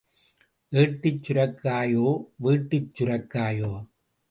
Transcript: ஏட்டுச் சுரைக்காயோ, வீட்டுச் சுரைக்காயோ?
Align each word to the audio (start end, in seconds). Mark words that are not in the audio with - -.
ஏட்டுச் 0.71 1.19
சுரைக்காயோ, 1.27 2.07
வீட்டுச் 2.37 2.91
சுரைக்காயோ? 2.95 3.71